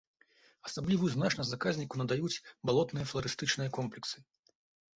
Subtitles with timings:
[0.67, 2.31] Асаблівую значнасць заказніку надаюць
[2.73, 4.17] балотныя фларыстычныя комплексы.